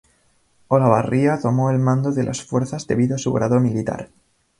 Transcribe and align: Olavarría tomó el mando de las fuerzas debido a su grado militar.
Olavarría 0.69 1.37
tomó 1.39 1.69
el 1.69 1.77
mando 1.77 2.11
de 2.11 2.23
las 2.23 2.41
fuerzas 2.43 2.87
debido 2.87 3.17
a 3.17 3.19
su 3.19 3.31
grado 3.33 3.59
militar. 3.59 4.09